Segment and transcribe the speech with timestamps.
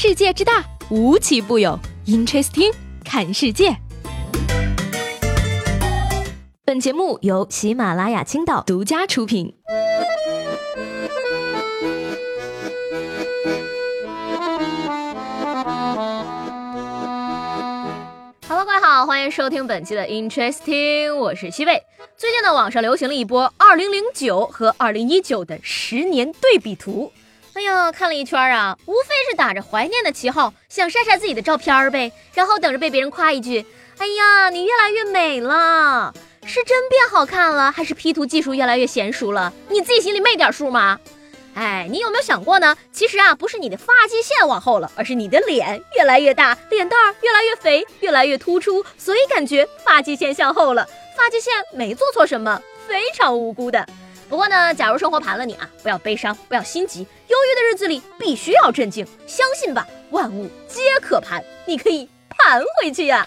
[0.00, 1.76] 世界之大，无奇不有。
[2.06, 2.72] Interesting，
[3.04, 3.76] 看世界。
[6.64, 9.56] 本节目由喜马拉雅青岛独家出品。
[18.46, 21.82] Hello，各位好，欢迎收听本期的 Interesting，我是七贝。
[22.16, 27.12] 最近呢，网上流行了一波2009和2019的十年对比图。
[27.58, 33.66] 哎呀，看了一圈啊，无非是打着怀念的旗号，想晒晒自己的照片呗，然后等着被别人夸一句
[33.98, 36.14] ：“哎呀，你越来越美了，
[36.46, 39.52] 是真变好看了，还是 P 图技术越来越娴熟了？
[39.70, 41.00] 你自己心里没点数吗？”
[41.56, 42.76] 哎，你有没有想过呢？
[42.92, 50.86] 其实啊，不是你的发际线往后了，而是你的脸越来越大，脸蛋儿越来越肥，越来越突出，所以感觉发际线向后了。
[51.16, 53.84] 发际线没做错什么，非常无辜的。
[54.28, 63.26] 不过呢，假如生活盘了你啊，不要悲伤，不要心急，忧郁的日子里必须要镇静，相信吧，万物皆可盘，你可以盘回去呀。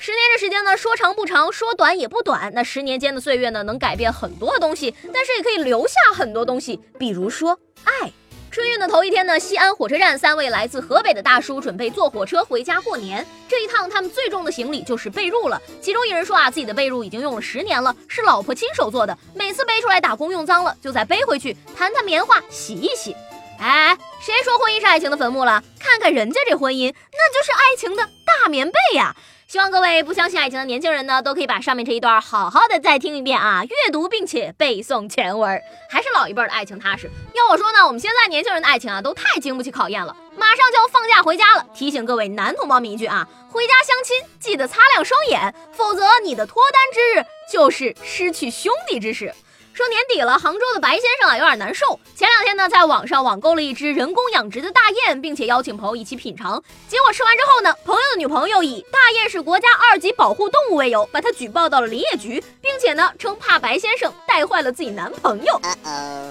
[0.00, 2.50] 十年这时间呢，说长不长，说短也不短。
[2.54, 8.12] 那十年间的岁月呢，能改变很多东西，但是也可以留下很多东西，比如说爱。
[8.52, 13.26] 春运的头一天呢，西安火车站三位来自河北的大叔准备坐火车回家过年。
[13.48, 15.58] 这一趟他们最重的行李就是被褥了。
[15.80, 23.16] 其中一人说啊，自己的被褥已经用了十年了，是老婆亲手做的，每次背出来打工用脏了，就再背回去弹弹棉花洗一洗。
[23.58, 25.64] 哎，谁说婚姻是爱情的坟墓了？
[25.80, 29.16] 看看人家这婚姻，那就是爱情的大棉被呀！
[29.52, 35.60] 希望各位不相信爱情的年轻人呢，都可以把上面这一段好好的再听一遍啊，阅读并且背诵全文。
[35.90, 37.10] 还是老一辈的爱情踏实。
[37.34, 40.16] 要我说呢，我们现在年轻人的爱情啊，都太经不起考验了。
[40.38, 49.34] 马上就要放假回家了，提醒各位男同胞们一句啊， 回家相亲记得擦亮双眼，否则你的脱单之日就是失去兄弟之时。
[49.74, 51.98] 说年底了，杭州的白先生啊有点难受。
[52.14, 56.62] 前两天呢，在网上网购了一只人工养殖的大雁，并且邀请朋友一起品尝。
[56.88, 57.74] 结果吃完之后呢，
[58.22, 65.60] 女朋友以大雁是国家二级保护动物为由，把他举报到了林业局，并且呢称怕白先生带坏了自己男朋友。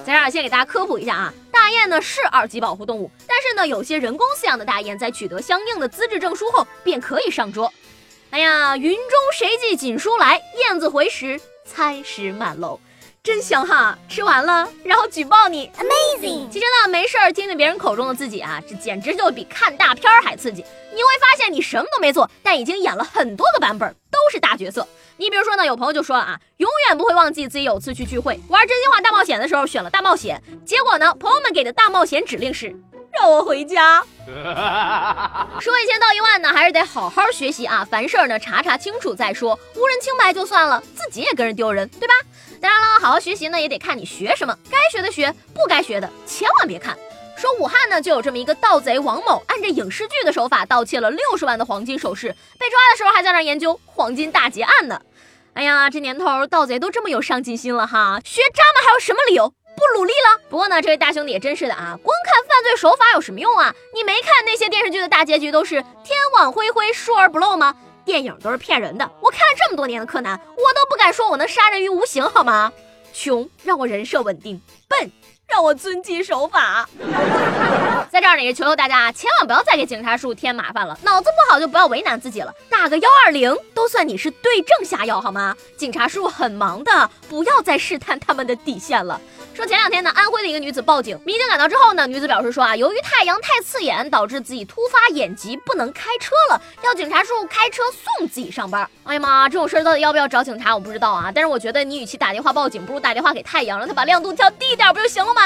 [0.06, 7.70] 在这儿先给大家科普一下啊，大雁呢是二级保护动物，但是呢有些人工饲养的大雁在取得相应的资质证书后便可以上桌。
[8.30, 10.42] 哎呀，云中谁寄锦书来？
[10.62, 12.80] 燕子回时，餐食满楼。
[13.24, 13.96] 真香哈！
[14.10, 16.50] 吃完了，然后举报你，amazing。
[16.50, 20.66] 其实呢，没事儿听听别人口中的自己啊，这简直就比看大片儿还刺激。
[20.92, 24.88] 你会发现你什么都没做，但已经演了很多个版本，都是大角色。
[25.18, 32.76] 你比如说呢，有朋友就说了啊，永远不会忘记自己有次去聚会玩真心话大冒险的时候选了大冒险，结果呢，朋友们给的大冒险指令是
[33.12, 34.04] 让我回家。
[35.60, 42.14] 说一千道一万呢，还是得好好学习啊，凡事呢查查清楚再说，无人清白就算了，自己也跟人丢人，对吧？
[42.62, 44.56] 当然了，好好学习呢，也得看你学什么。
[44.70, 46.98] 该学的学，不该学的千万别看。
[47.36, 55.02] 说武汉呢，就有这么一个盗贼王某，按着影视剧的手法盗窃了六十万的黄金首饰，被抓的时候还在那研究黄金大劫案呢。
[55.54, 60.42] 哎呀，这年头盗贼都这么有上进心了哈，学渣们还有什么理由不努力了？
[60.48, 63.74] 不过呢，这位大兄弟也真是的啊，光看犯罪手法有什么用啊？
[63.96, 67.76] 你没看那些电视剧的大结局都是天网恢恢，疏而不漏吗？
[68.06, 72.72] 电影都是骗人的，我看了这么多年的柯南，我都不敢说我能杀人于无形，好吗？
[73.14, 75.12] 穷让我人设稳定，笨
[75.52, 76.88] 让我遵纪守法。
[78.10, 80.98] 在这儿呢，也求求大家啊，千万不要再给警察叔叔添麻烦了。
[81.04, 85.56] 脑子不好就不要为难自己了，打个幺二零都算你是对症下药，好吗？
[85.78, 89.20] 警察叔叔很忙的，不要再试探他们的底线了。
[89.54, 98.90] 说前两天呢，安徽的一个女子报警，民警赶到之后呢，女子表示说啊，由于太阳太刺眼，导致自己突发眼疾，不能开车了，要警察叔叔开车送自己上班。
[99.04, 101.32] 哎呀妈，这种事儿到底要不要找警察，我不知道啊。
[101.34, 105.41] 但是我觉得你与其打电话报警，不如打电话给太阳，让他把亮度调低点，不就行了吗？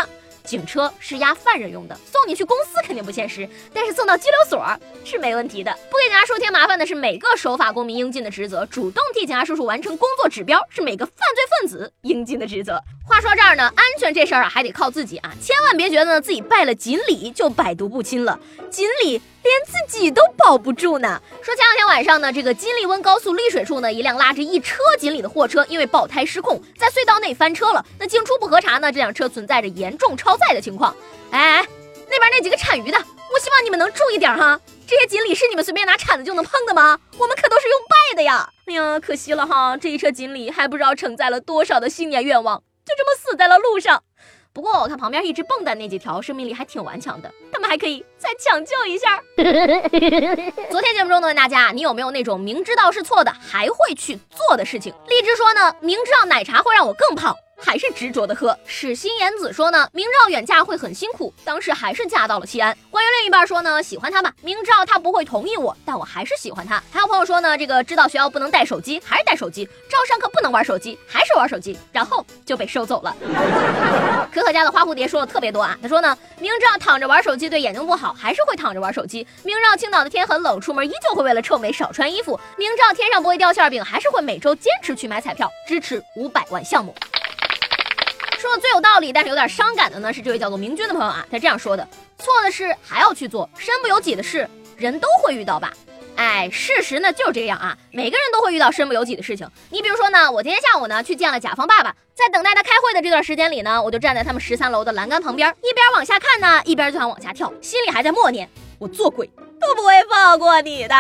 [0.45, 4.66] 警车是押犯人用的，送你去公司肯定不现实，但是送到拘留所
[5.03, 5.72] 是没问题的。
[5.89, 12.79] 不给警察叔叔添麻烦的是每个守法公民应尽的职责，主动替警察叔叔完成工作指标是每个犯罪分子应尽的职责。
[13.07, 18.40] 话说这儿呢，安全这事儿啊还得靠自己啊，千万别觉得呢自己拜了锦鲤就百毒不侵了，
[18.70, 19.22] 锦鲤。
[19.46, 21.22] 连自己都保不住呢。
[21.42, 27.86] 说前两天晚上呢，这个金利温高速丽水处呢，一辆拉着一车锦鲤的货车因为爆胎失控，在隧道内翻车了。
[28.00, 30.96] 那经初步核查呢，这辆车存在着严重超载的情况。
[31.30, 31.66] 哎，
[32.09, 34.59] 那边那几个产鱼的，我希望你们能注意点哈。
[34.88, 37.00] 这些锦鲤是你们随便拿铲子就能碰的吗？
[37.18, 38.50] 我们可都是用拜的呀。
[38.66, 44.03] 哎呀，可惜了哈，这一车锦鲤还不知道承载了多少的新年愿望，就这么死在了路上。
[44.55, 49.22] 不过我看旁边一直蹦跶那几条，生命力还挺顽强的，他们还可以再抢救一下。
[50.72, 54.93] 昨天节目中呢，问大家，你有没有那种明知道是错的还会去做的事情？
[55.09, 57.35] 荔枝说呢，明知道奶茶会让我更胖，
[57.66, 58.56] 还是执着的喝。
[58.67, 62.78] 史新言子说呢，明知道远嫁会很辛苦，当时还是嫁到了西安。
[62.91, 66.82] 关于另一半说呢，喜欢他吧，明知道他不会同意我，但我还是喜欢他。
[66.91, 73.16] 还有朋友说呢，这个知道学校不能带手机，还是带手机；知道上课不能玩手机，还是玩手机，然后就被收走了。
[74.32, 86.94] 可可家的花蝴蝶说的特别多啊，他说呢，明知道躺着玩手机对眼睛不好，还是会躺着玩手机；明知道青岛的天很冷，出门依旧会为了臭美少穿衣服；明知道天上不会掉馅饼，还是会每周坚持去买彩票，支持五百万项目。
[88.46, 91.88] 说的最有道理，但是有点伤感的呢，是这位叫做明君的朋友啊，他这样说的：
[92.20, 94.47] 错的事还要去做，身不由己的事，
[94.78, 95.74] 人都会遇到吧。
[96.16, 99.50] 哎，事实呢就是这样啊，每个人都会遇到身不由己的事情。
[99.72, 108.47] 你比如说呢，我今天下午呢去见了甲方爸爸，在等待他开会的这段时间里呢，我就站在他们十三楼的栏杆旁边，一边往下看呢，一边就想往下跳，心里还在默念：
[108.78, 109.26] 我做鬼
[109.59, 110.96] 都不会放过你的。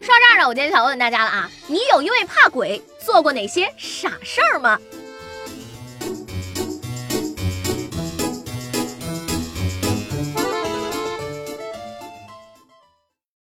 [0.00, 4.76] 说到这儿呢，我今天想问问大家了啊，你有因为怕鬼做过哪些傻事儿吗？